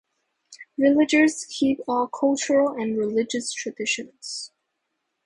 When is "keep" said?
1.47-1.79